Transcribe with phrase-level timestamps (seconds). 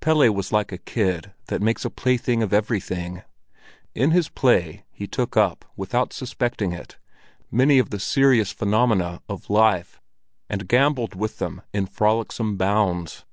[0.00, 3.22] Pelle was like a kid that makes a plaything of everything.
[3.94, 6.98] In his play he took up, without suspecting it,
[7.50, 9.98] many of the serious phenomena of life,
[10.50, 13.24] and gambolled with them in frolicsome bounds.